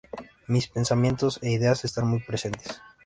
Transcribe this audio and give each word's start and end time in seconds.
Mis 0.47 0.67
pensamientos 0.67 1.37
e 1.43 1.51
ideas 1.51 1.83
están 1.85 2.07
muy 2.07 2.21
presentes. 2.21 2.81